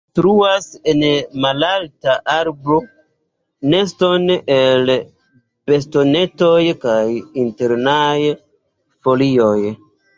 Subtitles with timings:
[0.03, 1.01] Ili konstruas en
[1.43, 2.79] malalta arbo
[3.75, 4.27] neston
[4.57, 4.93] el
[5.71, 7.01] bastonetoj kaj
[7.47, 8.19] internaj
[9.07, 9.59] folioj.